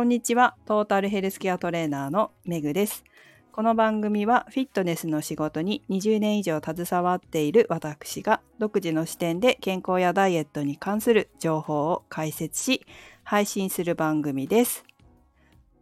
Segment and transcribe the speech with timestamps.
[0.00, 0.56] こんにちは。
[0.64, 3.04] トータルヘルスケアトレーナーのメグです。
[3.52, 12.86] この番組はフィットネスの仕事に20年以上携わっている私が独自の視点で健康やダイエットに関する情報を解説し
[13.24, 14.84] 配信する番組です。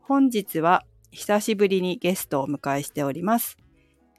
[0.02, 3.56] 本日は久しぶりにゲストをお迎えしております。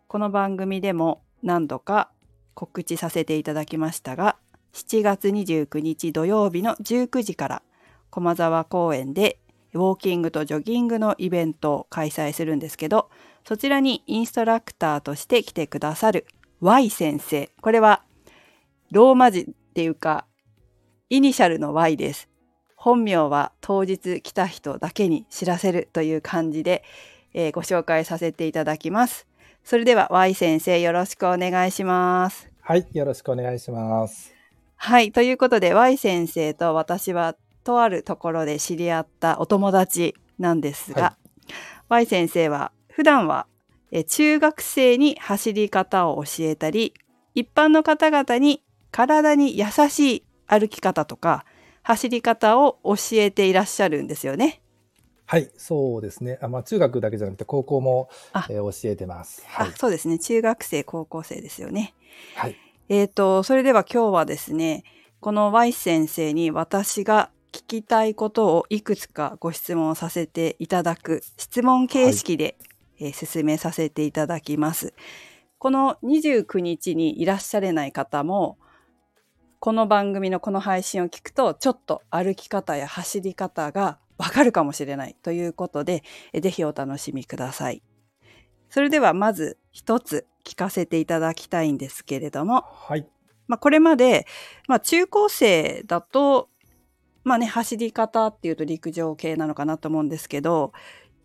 [0.07, 2.09] この番組でも何度か
[2.53, 4.37] 告知させていただきましたが、
[4.71, 7.61] 7月29日土曜日の19時から
[8.09, 9.41] 駒沢公園で
[9.73, 13.09] ウォーキングとジョギングのイベントを開催するんですけど、
[13.47, 16.25] そちらにインストラクターとして来てくださる
[16.61, 17.49] Y 先生。
[17.61, 18.03] これは
[18.91, 20.25] ローマ字っていうか、
[21.09, 22.29] イニシャルの Y です。
[22.75, 26.83] 本名は当日来た人だけに知らせるという感じで、
[27.33, 29.27] えーご紹介させていただきます。
[29.63, 32.49] それでは Y 先生よろしくお願いします。
[32.61, 34.33] はい、よろしくお願いします。
[34.75, 35.11] はい。
[35.11, 41.17] ということで Y 先生と私はとあるところで知り合ったお友達なんですが、は
[41.89, 43.47] Y 先生は普段は
[43.91, 46.93] え中学生に走り方を教えたり、
[47.33, 51.45] 一般の方々に体に優しい歩き方とか
[51.83, 54.61] 走り方を教えていらっしゃるんですよね。
[55.25, 56.39] はい、そうですね。
[56.41, 59.43] あまあ、中学だけじゃなくて高校も、あえー教えてます。
[59.45, 59.77] はいあ、。
[59.77, 60.17] そうですね。
[60.17, 61.93] 中学生、高校生ですよね。
[62.35, 62.55] はい。
[62.89, 64.83] えー、と、それでは今日はですね、
[65.19, 72.57] この Y 先生に私が聞きたいことをいくつかご質問させていただく質問形式で、
[72.99, 74.93] えー進めさせていただきます。
[75.57, 78.57] この29日にいらっしゃれない方も、
[79.59, 87.81] この番組のこの配信を聞くと、ちょっと歩き方や走り方がわかるかもしれないということで、えぜひお楽しみください。
[88.69, 93.07] それではまず一つ聞かせていただきたいんですけれども、はい。
[93.47, 94.27] まあ、これまで、
[94.67, 96.49] まあ、中高生だと、
[97.23, 100.71] まあね、走り方っていうと陸上系なのかなと思うんですけど、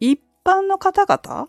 [0.00, 1.48] 一般の方々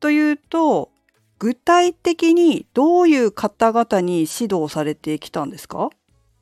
[0.00, 0.90] というと、
[1.38, 5.90] 具体的にどういう方々に指導されてきたんですか？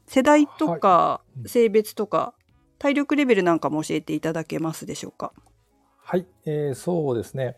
[0.06, 1.48] 世代とかうん。
[1.48, 2.34] 性別とか、
[2.78, 5.32] 体力レベルなんかも教えていただけますでしょうか？
[5.98, 7.56] はい、えーそうですね。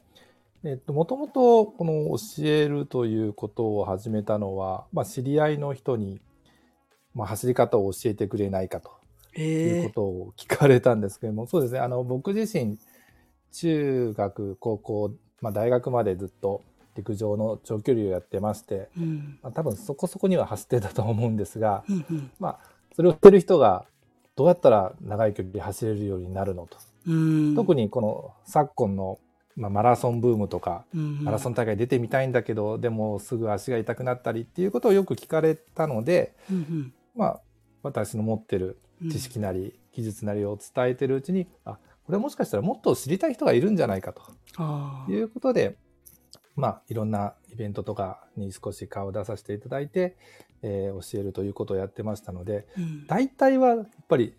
[0.64, 6.20] えっと、もともと、この教えるということを始めたのは、まあ、知り合いの人に、
[7.14, 8.90] まあ、走り方を教えてくれないかと
[9.42, 11.80] いうえことを聞かれたんですけども、そうですね。
[11.80, 12.78] あの、僕自身、
[13.52, 16.62] 中学、高校、まあ、大学までずっと
[16.96, 19.38] 陸上の長距離をやってまして、うん。
[19.42, 22.30] まあ、多分そこそこには走ってたと思うんですが、うんうん。
[22.38, 22.58] まあ、
[22.94, 23.84] それをしてる人が
[24.34, 26.78] どうやったら長い距離走れるようになるのと。
[27.06, 27.54] うん。
[27.54, 29.18] 特にこの昨今の、
[29.56, 31.24] まあ、マラソンブームとか、うん。
[31.24, 36.94] マラソン大会出てみたいんだけど、でもすぐ足が痛くなったりっていうことをよく聞かれたので、うんうん。
[37.14, 37.40] まあ、
[37.82, 38.78] 私の持ってる
[39.10, 44.22] 知識なり技術なりを伝えてるうちに、あ、これもしかしたらもっと知りたい人がいるんじゃないかと。
[45.10, 45.76] いうことで、
[46.54, 50.16] まあ、いろんなイベントとかに少し顔を出させていただいて、
[50.62, 53.06] えー教えるということをやってましたので、うん。
[53.06, 54.34] 大体はやっぱり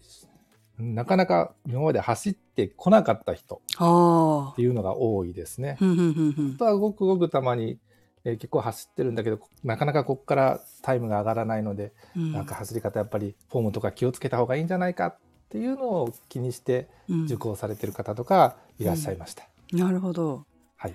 [0.77, 5.77] なかなか今まで走ってこなかった人あっていうのが多いですね。
[6.55, 7.79] あとはごくごくたまに、
[8.27, 15.17] えー結構走ってるんだけどなかなかここからタイムが上がらないので、うんなんか走り方やっぱりフォームとか気をつけた方がいいんじゃないかっ
[15.49, 19.47] ていうのを気にしてうん受講されてる方とかいらっしゃいました。
[19.71, 20.45] なるほど。
[20.75, 20.93] はい、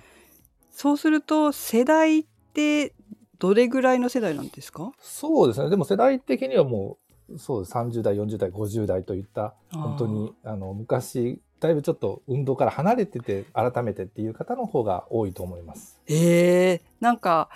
[0.70, 2.94] そうすると世代って
[3.38, 4.92] どれぐらいの世代なんですか？
[5.00, 7.01] そうですねでも世代的にはもう
[7.38, 7.72] そうです。
[7.72, 16.00] 30代40代50代といった本当にあの昔だいぶちょっと運動から離れてて改めてっていう方の方が多いと思います。
[16.06, 17.48] ええなんか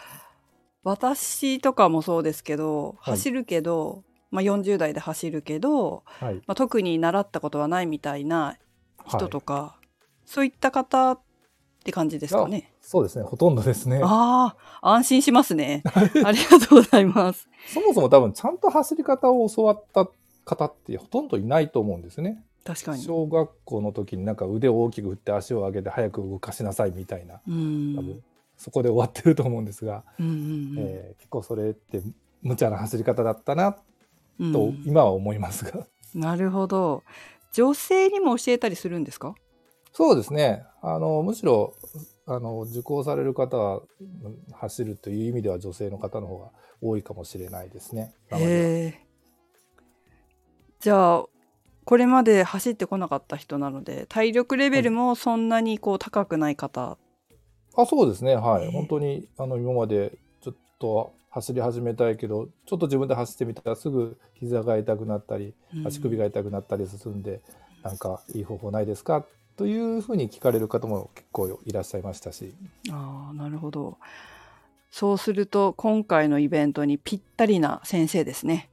[0.86, 3.14] 私とかもそうですけど、はい。
[3.16, 8.56] 走るけど、まあ40代で走るけど、はい、まあ特に習ったことはないみたいな
[9.04, 9.28] 人はい。
[9.28, 9.80] とか、
[10.24, 11.20] そういった方っ
[11.82, 12.72] て感じですかね。
[12.88, 14.00] そうですねほとんどですね。
[14.04, 15.82] ああ、安心しますね。
[16.24, 17.48] ありがとうございます。
[17.74, 20.08] そもそも多分ちゃんと走り方を教わった
[20.44, 22.44] 方ってほとんどいないと思うんですね。
[22.64, 23.02] 確かに。
[23.02, 27.96] 小学校の時になんか腕を大きく振って足を上げて早く動かしなさいみたいなうん。
[27.96, 28.22] 多分
[28.56, 32.00] そこで終わってると思うんですが、うんうんうんえー結構それって
[32.42, 33.76] 無茶な走り方だったな
[34.38, 37.02] うんと今は思いますが、なるほど。
[37.52, 39.34] 女性にも教えたりするんですか？
[39.92, 41.74] そうですねあのむしろ
[42.26, 46.50] あの受講される方はうん走るという意味では女性の方の方が
[46.82, 48.12] 多いかもしれないですね。
[50.80, 51.24] じゃあ
[51.84, 56.98] これまで走ってこなかった人なので体力レベルもそんなにこう高くない方。
[57.76, 58.34] あそうですね。
[58.34, 58.68] はえー。
[58.70, 67.40] い本当にあの今までちょっと走り始めたいけどちょっと自分で走ってみたらすぐ膝が痛くなったりうん足首が痛くなったりするんで、
[67.84, 69.18] なんかいい方法ないですか？
[69.18, 72.54] っというふうに聞かれる方も結構いらっしゃいましたし。
[72.90, 73.98] ああ、なるほど。
[74.90, 78.68] そうすると今回のイベントにぴったりな先生ですね。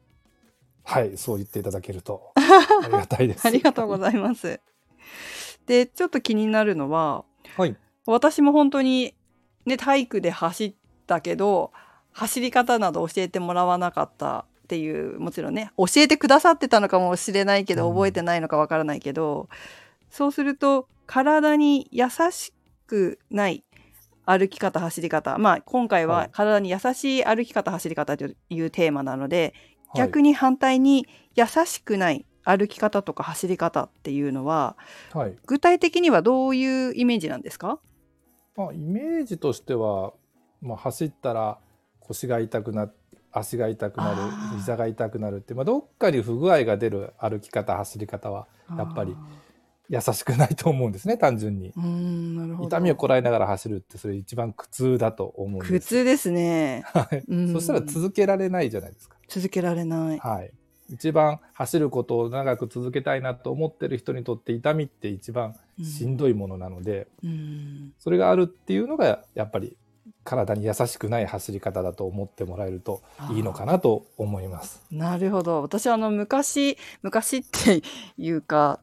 [0.83, 3.45] はい、そう言っていただけると ありがたいです。
[3.45, 4.59] ありがとうございます。
[5.65, 7.23] で、ちょっと気になるのは、
[7.57, 7.75] はい。
[8.05, 9.15] 私も本当に
[9.65, 10.73] ね、体育で走っ
[11.07, 11.71] たけど、
[12.11, 19.47] 走り方など教えてもらわなかったっていう、もちろんね、教えてくださってたのかもしれないけど、うん覚えてないのかわからないけど、
[20.13, 22.53] そうすると、体に優し
[22.85, 23.63] くない
[24.25, 25.39] 歩き方、走り方。
[25.39, 29.55] まあ、今回ははい体に優しい歩き方、走り方というテーマなので、
[29.95, 30.29] 逆に。
[30.29, 34.77] に反対に優しくない歩き方とか走り方っていうのは
[35.13, 35.35] はい。
[35.47, 37.79] 具体的にはどういうイメージなんですか？
[38.55, 40.13] まあ、イメージとしては、
[40.61, 41.57] まあ、走ったら
[41.99, 42.91] 腰が痛くな
[43.31, 44.21] 足が痛くなる
[44.57, 49.15] 膝が痛くなるって、まあ、どっかに不具合が出る歩き方走り方はやっぱり
[49.89, 51.73] 優しくないと思うんですね単純に。
[52.65, 55.71] 痛みをこらえながら走るってそれ一番苦痛だと思うんです。
[55.71, 56.83] 苦痛ですね。
[56.87, 57.23] はい。
[57.27, 57.53] うん。
[57.53, 59.17] そしたら続けられないじゃないですか。
[59.27, 60.19] 続けられない。
[60.19, 60.51] はい。
[60.89, 67.93] 一番走ることを長く続けたいなと思ってる人にとって痛みって一番しんどいものなので、うん。
[67.99, 69.75] それがあるっていうのがやっぱり
[70.23, 73.01] 体に優しくない走り方だと思ってもらえると
[73.31, 74.81] いいのかなと思います。
[74.91, 75.61] なるほど。
[75.61, 77.81] 私あの昔昔って
[78.17, 78.79] いうか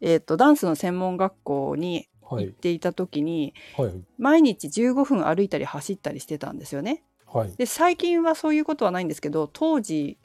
[0.00, 2.46] えっ、とダンスの専門学校にはい。
[2.46, 3.92] 行っていた時に、はい。
[4.18, 7.02] 毎日15分歩いたり走ったりしてたんですよね。
[7.26, 7.52] はい。
[7.56, 10.18] で最近はそういうことはないんですけど当時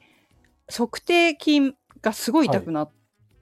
[0.68, 2.90] 測定筋がすごい痛くなっ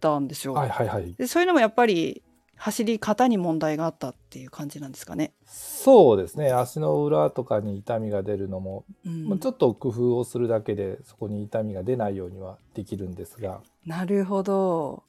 [0.01, 0.55] たんですよ。
[0.55, 0.69] はい。
[0.69, 0.89] はい。
[0.89, 1.15] はい。
[1.15, 2.23] でそういうのもやっぱり
[2.57, 5.33] 走り方に問題があったっていう感じなんですかね。
[5.47, 6.53] そうですね。
[6.53, 9.29] 足の裏とかに痛みが出るのも、うん。
[9.29, 13.61] まあちょっと工夫をするだけでそこに痛みが出ないようにはできるんですが。
[13.85, 15.03] なるほど。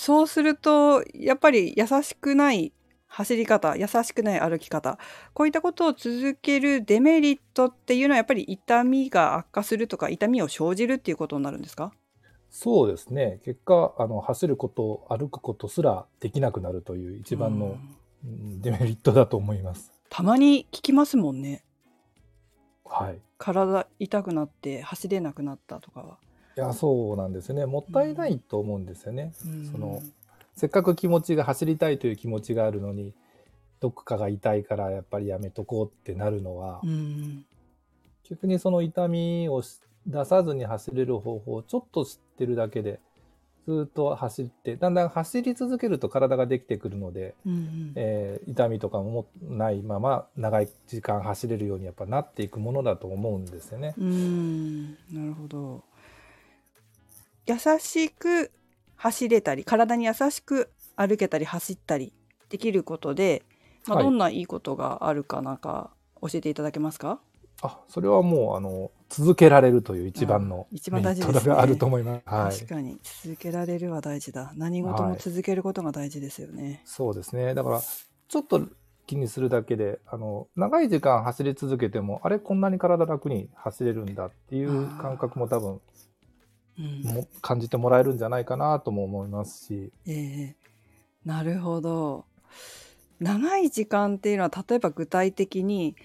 [0.00, 2.72] そうするとやっぱり優しくない
[3.08, 4.96] 走り方優しくない歩き方
[5.34, 11.92] こういったことを続けるデメリットっていうのはやっぱり痛みが悪化するとか痛みを生じるっていうことになるんですか？
[12.48, 13.40] そうですね。
[13.44, 17.76] 結果あの走ること歩くことすらできなくなるという一番の
[18.22, 19.90] デメリットだと思います。
[20.10, 21.64] たまに聞きますもんね。
[22.84, 23.18] はい。
[23.36, 26.18] 体痛くなって走れなくなったとかは。
[26.58, 27.66] いやそうなんですよね。
[27.66, 29.32] もったいないと思うんですよね。
[29.46, 29.70] うん。
[29.70, 30.02] その
[30.56, 33.14] せっかく気持ちが走りたいという気持ちがあるのに
[33.78, 37.44] どっかが痛いからやっぱりやめとこうってなるのは、うん。
[38.28, 42.98] 逆にその痛みをし出さずに走れる方法をちょっと知ってるだけで
[43.66, 47.92] ずっと走ってだんだん走り続けると体ができてくるので、うんうん。
[47.94, 53.94] えー痛みとかもないまま長い時間走れるようにやっぱなっていくものだと思うんですよね。
[53.96, 54.86] うん。
[55.12, 55.84] なるほど
[57.48, 58.52] 優しく
[58.96, 62.12] 走れたり体に優しく歩けたり走ったり
[62.50, 63.42] できることで、
[63.86, 64.04] まあ、はい。
[64.04, 65.90] どんないいことがあるかなんか
[66.20, 67.20] 教えていただけますか、
[67.62, 71.40] あそれはもうあの続けられるという一番のあ一番メリ大事ですね。
[71.40, 72.22] ットがあると思います。
[72.26, 72.52] はい。
[72.52, 74.52] 確かに続けられるは大事だ。
[74.56, 77.54] 何事も続けることが大事ですよね、そうですね。
[77.54, 78.60] だから、ちょっと
[79.06, 85.80] 気にするだけで、あの、長い時間走り続けても、あれ、こんなに体楽に走れるんだっていう感覚も多分、うん
[86.78, 90.56] も感じてもらえるんじゃないかなとも思いますし、ええ。
[91.24, 92.24] なるほど。
[93.20, 95.96] 長い時間っていうのは例えば具体的に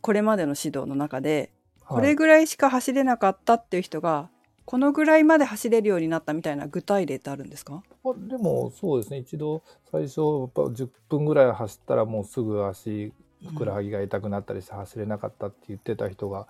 [0.00, 1.50] これまでの指導の中で
[1.86, 2.06] こはい。
[2.08, 4.30] れぐらいしか走れなかったっていう人が
[4.64, 7.82] このぐらいまで走れるようになったみたいな具体例ってあるんですか？
[8.04, 9.18] あでも、そうですね。
[9.18, 13.12] 一度、最初、やっぱ10分ぐらい走ったら、もうすぐ足、
[13.46, 16.46] ふくらはぎが痛くなったりして走れなかったって言ってた人が、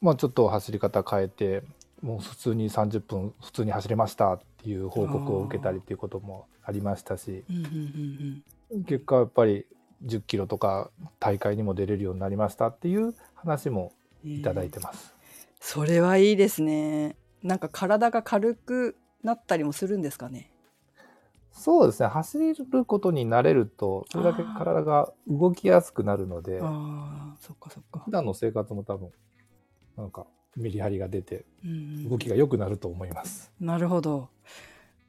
[0.00, 1.62] まあ、ちょっと走り方変えて、
[2.02, 7.44] もう普通に30分普通に走れましたっていう報告を受けたりっていうこともありましたし、
[8.86, 9.66] 結果やっぱり
[10.04, 10.90] 10キロとか
[11.20, 13.92] 大会にも出れるようになりましたっていう話も
[14.24, 15.14] うんいただいてます。
[15.60, 17.16] それはいいですね。
[17.42, 20.50] なんか体が軽くなったりもするんですかね？
[21.52, 22.08] そうですね。
[22.08, 28.00] 走ることに慣れるとそれだけ体が動きやすくなるのでああそっかそっか。
[28.00, 29.10] 普、段の生活も多分
[29.96, 32.08] なんかメリハリが出てうんうん。
[32.08, 33.52] 動きが良くなると思います。
[33.60, 34.28] なるほど。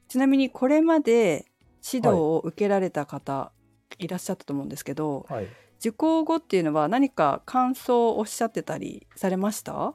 [0.07, 1.45] ちなみにこれまで
[1.85, 3.51] 指導を受けられた方
[3.99, 4.07] い。
[4.07, 5.47] らっしゃったと思うんですけど、はい、
[5.79, 9.93] 受講後っていうのは何か感想をおっしゃってたりされました？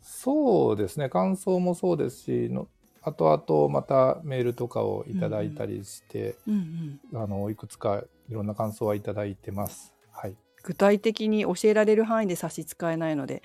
[0.00, 1.08] そうですね。
[1.08, 2.68] 感想もそうですしの
[3.02, 7.22] 後々またメールとかをいただいたりして、うんうん。
[7.22, 9.94] あのいくつかいろんな感想はいただいてます。
[10.12, 10.36] はい。
[10.62, 13.42] 具体的に教えられる範囲で差し支えないので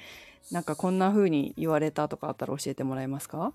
[0.52, 3.52] なんかこんな風に言われたとかあったら教えてもらえますか？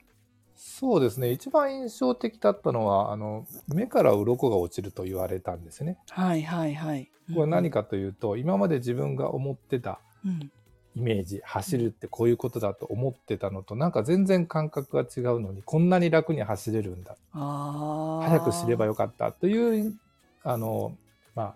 [0.56, 1.30] そうですね。
[1.30, 5.98] 一番印象的だったのは、あの、目から鱗が落ちると言われたんですね。
[6.10, 7.10] はいはいはい。
[7.34, 10.50] これ何かというと、今まで自分が思ってたうん
[10.96, 17.16] イメージ、走るってこういうことだと思ってたのと、なんか全然感覚が違うのに、こんなに楽に走れるんだ。
[17.32, 18.28] ああ。
[18.28, 19.94] 早く知ればよかったという、
[20.42, 20.96] あの、
[21.36, 21.54] まあ、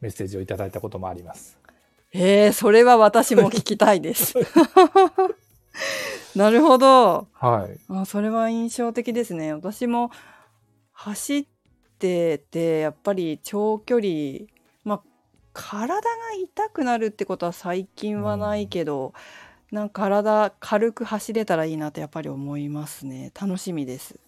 [0.00, 1.58] メッセージをいただいたこともあります。
[2.12, 4.34] えー、それは私も聞きたいです。
[6.34, 7.28] なるほど。
[7.32, 7.78] はい。
[7.88, 9.52] あそれは印象的ですね。
[9.52, 10.10] 私も
[10.92, 11.46] 走っ
[11.98, 14.46] ててやっぱり長距離、
[14.84, 15.02] まあ、
[15.52, 16.00] 体が
[16.42, 19.12] 痛くなるってことは最近はないけど、
[19.70, 23.30] なんか体軽く走れたらいいなってやっぱり思いますね。
[23.40, 24.18] 楽しみです。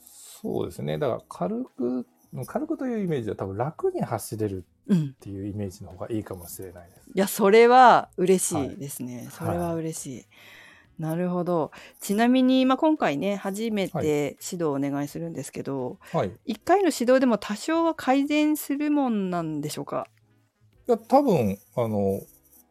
[0.40, 0.98] そうですね。
[0.98, 2.06] だから軽く、
[2.46, 4.96] 軽くというイメージは多分楽に走れるうんっ。
[5.20, 7.10] ていうイメージの方がいいかもしれないです。
[7.14, 9.26] いや、それは嬉しはいいですね。
[9.28, 10.26] いそれは嬉しい。
[10.98, 11.72] なるほど。
[12.00, 16.32] ちなみに、まあ、今回ね、初めはいて指導をお願いするんですけど、はい。
[16.64, 20.06] 回の指導でも多少は改善するもんなんでしょうか？
[20.86, 22.20] や、多分、あの、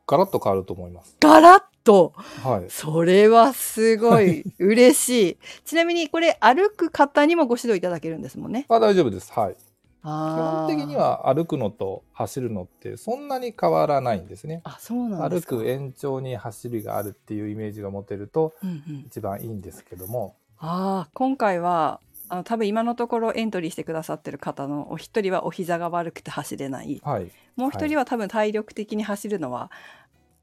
[0.07, 1.17] ガラッと変わると思います。
[1.19, 2.13] ガラッと？
[2.15, 2.69] はい。
[2.69, 5.37] それはすごい 嬉しい。
[5.65, 8.65] ちなみにこれ歩く方にもご指導いただけるんですもんね。
[8.69, 9.31] あ、大丈夫です。
[9.31, 9.55] はい。
[10.01, 10.96] 基本的に。
[10.96, 14.62] は歩くのと走るのってそんなに変わらないんですね。
[14.63, 15.46] あ、そうなんで歩。
[15.46, 27.01] く延長に走りがあるっていうイメージが持てるとうんうん、一番いいんですけども、ああ、今回はあの多分今のところエントリーしてくださってる方のお一人はお膝が悪くて走れない。
[27.03, 27.31] はい。
[27.55, 29.70] もう一人は多分体力的に走るのは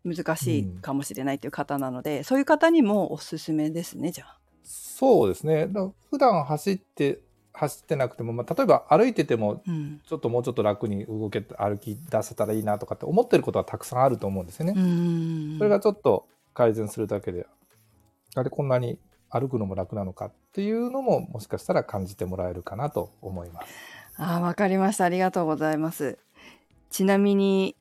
[0.05, 4.39] 難しいかもしれないという方なので、そういう方にもおすすめですね、じゃあ。
[4.65, 5.69] そうですね。
[6.11, 7.21] 普段走って、
[7.53, 10.01] 走ってなくても、まあ、例えば歩いてても、うん。
[10.07, 14.75] ちょっともうちょっと楽に動け、歩き出せたらいいなとかって思ってることはたくさんあると思うんですよね。
[15.59, 17.47] それがちょっと改善するだけで、
[18.35, 18.99] あれこんなに
[19.31, 23.67] 歩くのも楽なのかっていうのももしかしたら感じてもらえるかなと思います。
[24.17, 25.05] ああ、わかりました。
[25.05, 26.19] ありがとうございます。
[26.91, 27.77] ちなみに、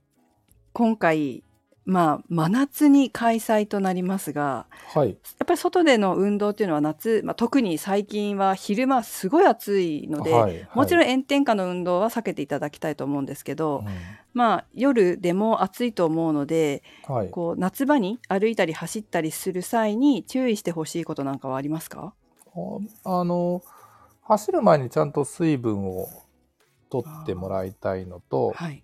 [0.73, 1.43] 今回、
[1.89, 5.11] まあ、真夏に開催となりますが、はい。
[5.11, 13.89] やっぱり外での運動っていうのは夏、まあ、特に最近は昼間すごい暑いので、はい、もちろんん、炎天下の運動は避けていただきたいと思うんですけど、う
[14.33, 17.29] まあ、夜でも暑いと思うので、んはい。
[17.31, 22.13] こう夏場に歩いたり走ったりする際に注意してほしいことなんかはありますか？
[23.05, 23.63] あの、
[24.23, 26.09] 走る前にちゃんと水分を
[26.89, 28.83] 取ってもらいたいのと、はい。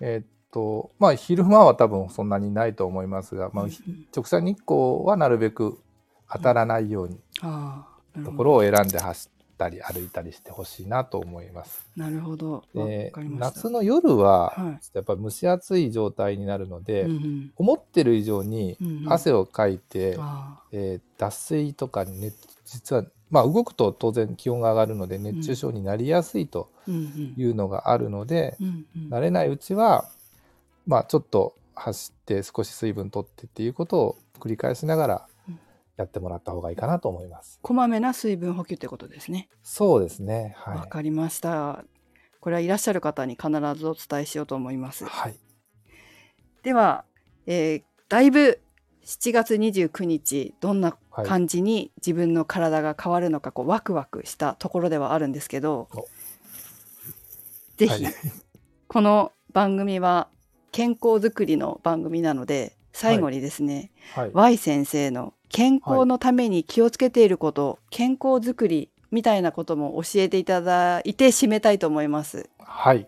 [0.00, 3.70] えっと、まあ、昼間は多分そんなにないと思いますが、まあ、うん
[4.14, 5.78] 直射日光はなるべく
[6.30, 7.18] 当たらないように
[8.24, 8.32] と。
[8.32, 11.88] ころを選んで走ったり歩いたりしてほしいなと思います。
[11.96, 12.64] なるほど。
[13.14, 14.86] 夏の夜ははい。
[14.94, 17.52] やっぱ蒸し暑い状態になるので、うんうん。
[17.56, 19.12] 思ってる以上にうんうん。
[19.12, 29.08] 汗をかいて、あえー脱水とかに熱実はまあ動くと当然気温が上がるので熱中症になりやすいというのがあるので、うんうん。
[29.08, 30.10] 慣れないうちは
[30.86, 35.58] まあちょっと走って少し水分取ってっていうことを繰り返しながらうん
[35.96, 37.58] やってもらった方がいいかなと思います。
[37.62, 39.48] こまめな水分補給ってことですね。
[39.62, 40.56] そうですね。
[40.66, 40.88] わ、はい。
[40.88, 41.84] かりました。
[42.40, 45.04] これはいらっしゃる方に必ずお伝えしようと思います。
[45.04, 45.36] はい。
[46.62, 47.04] では、
[47.46, 48.60] えーだいぶ
[49.06, 56.06] 7月29日どんなはい感じに自分の体が変わるのかこうワクワクしたところではあるんですけどお
[57.78, 58.14] ぜひ、はい
[58.86, 60.28] この番組は
[60.72, 64.30] 健康づくりの番組なので最後にですね、はい。
[64.32, 72.48] Y 先生の健康のために気をつけていること、健康づくりみたいなことも教えていただいて締めたいと思います。
[72.58, 73.06] はい。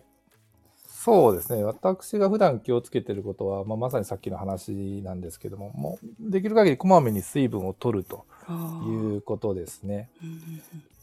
[0.87, 1.63] そうですね。
[1.63, 10.09] 私が普段気をつけてることは、まあ、まさにさっきの話なんですけども、もうできる限りこまめに水分を取るとあいーうことですね。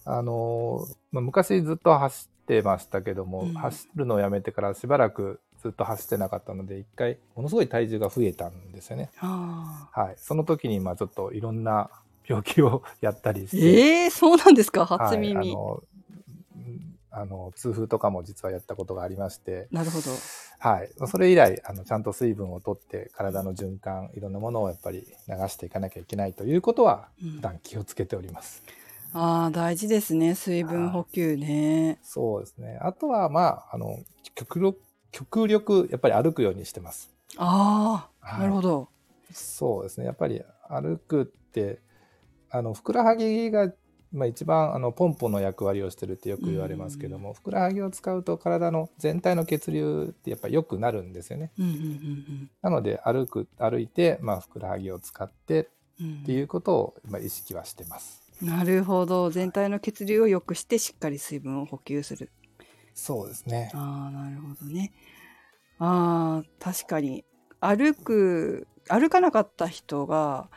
[0.04, 9.11] あのーまあ、昔ずっと走ってましたけども、うん走るのをやめてからしばらくずっと走ってなかったので、一回ものすごい体重が増えたんですよね。
[9.21, 10.14] あはい。
[10.16, 11.90] その時に、まあちょっといろんな
[12.26, 14.87] 病気をやったりしーて、えー、そうなんですか？
[14.87, 15.83] 初はい、耳、あの
[16.57, 20.11] うんあの痛風とかも実はやったことがありまして、なるほど。
[20.59, 28.62] はい、それ以来あのちゃんと水分をとって体の循環いろんなものをやっぱり流していかなきゃいけないということはうん普段気をつけております。
[29.12, 31.99] ああ大事ですね水分補給ね。
[32.02, 32.78] そうですね。
[32.81, 33.99] あとはまああの
[34.37, 34.81] 極力
[35.12, 37.11] 極力やっぱり歩くようにしてます。
[37.37, 38.88] ああ、はいなるほど。
[39.31, 40.07] そうですね。
[40.07, 41.81] やっぱり歩くって
[42.50, 43.73] あのふくらはぎが
[44.12, 51.50] まあ、一番あのポンポの役割をしてるってよく言われますけども、ふくらはぎを使うと体の全体の血流ってやっぱり良くなるんですよね。
[51.59, 58.23] うんうんうんなので歩く歩いて、まあ、ふくらはぎを使ってうんうんっていうことを、まあ、意識はしてます。
[58.42, 62.31] なるほど全体の血流を良くしてしっかり水分を補給する
[62.94, 63.70] そうですね。
[63.75, 64.92] ああなるほどね
[65.78, 67.25] あー確かに
[67.61, 70.49] 歩く歩かなかった人が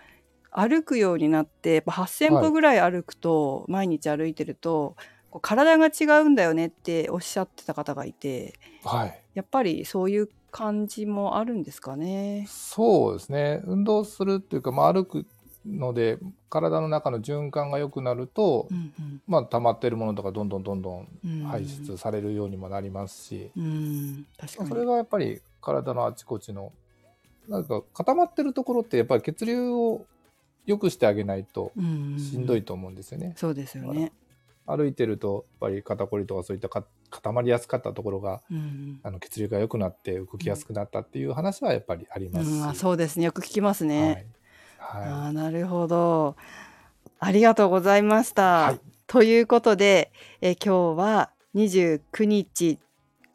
[0.52, 4.96] 歩くようになってやっぱ8,000はい歩ぐらい歩くと、毎日歩いてると
[5.30, 9.22] こう体が違うんだよねっておっしゃってた方がいてはい。
[9.34, 12.46] やっぱりそういう感じもあるんですかね。
[12.48, 13.62] そうですね。
[13.66, 15.26] 運動するっていうか、まあ、歩く
[15.66, 16.20] ので、
[16.50, 19.22] 体の中の循環が良くなると、うんうん。
[19.28, 21.44] まあ、溜まってるものとかどんどんどんどんうん。
[21.44, 24.26] 排出されるようにもなりますし、うん。
[24.38, 24.70] 確かに。
[24.70, 26.72] それがやっぱり体のあちこちの
[27.48, 30.06] なんか固まってるところってやっぱり血流を
[30.66, 33.34] 良くしてあげないとうんしんどいと思うんですよね。
[33.36, 34.12] そうですよね。
[34.68, 39.00] 歩いてるとやっぱり肩こりとかそういったか固まりやすかったところがうん。
[39.04, 43.26] あの血流が良くなって動きやすくなったっていう話はやっぱりありますし、うん、あそうですね。
[43.26, 44.06] よく聞きますね。
[44.06, 44.26] はい、
[44.86, 46.36] はあーなるほど。
[47.20, 48.44] ありがとうございました。
[48.44, 50.12] はいということで、
[50.42, 52.80] えー今日は29日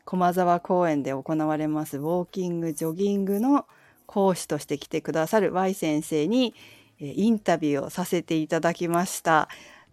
[0.04, 3.66] 駒沢公園で行われますウォーキングジョギングの
[4.06, 6.54] 講師として来てくださる Y 先生に、
[7.00, 9.48] えーインタビューをさせていただきました。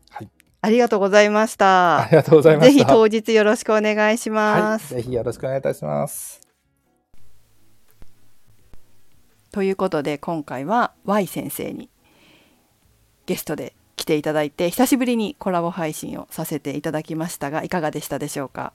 [0.09, 2.15] はいありがとうございましい、あたり。
[2.17, 2.73] がとうございました。
[2.73, 4.93] ぜひ当日よろしくお願いします。
[4.95, 6.46] はい、ぜひよろしくお願いいたします。
[9.57, 11.89] ということで今回は Y 先生に
[13.25, 18.73] ゲストで来ていただいて久しぶりにコラボ配信をさせていただきましたがいかがでしたでしょうか？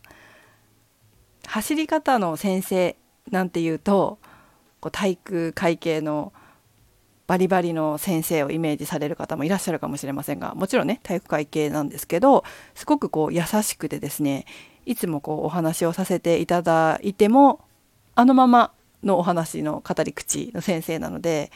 [1.47, 2.97] 走り方の先生
[3.31, 4.19] なんていうと
[4.81, 6.33] こう体育会系の
[7.29, 12.43] バリバリの先生をイメージされる方もいらっしゃるかもしれませんがもちろんね体育会系なんですけど
[12.75, 14.47] すごくこう優しくてですね
[14.85, 17.61] いつもこうお話をさせていただいても
[18.17, 18.73] あのまま
[19.03, 21.51] のお話の語り口の先生なので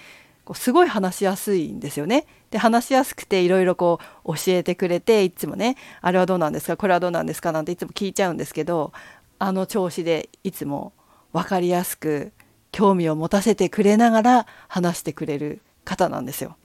[0.44, 2.26] こうすごい話しやすいんですよね。
[2.50, 8.92] で話しやすくていろいろこう教えてくれていつもねあれはどうなんですかこれはどうなんですかなんていつも聞いちゃうんですけど
[9.38, 10.92] あの調子でいつも
[11.32, 12.32] 分かりやすく
[12.70, 16.56] 興味を持たせてくれながら話してくれる方なんですよ。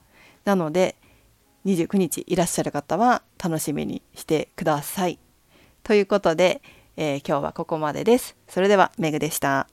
[0.44, 0.96] なので
[1.66, 5.18] 29日いらっしゃる方は楽しみにしてください。
[5.82, 6.62] ということで、
[6.96, 8.36] えー今日はここまでです。
[8.48, 9.71] それではメグでした。